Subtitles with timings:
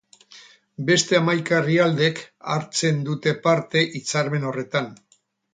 [0.87, 2.23] Beste hamaika herrialdek
[2.55, 4.91] hartzen dute parte hitzarmen horretan.